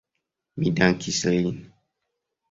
Mi 0.61 0.71
dankis 0.79 1.19
lin. 1.33 1.59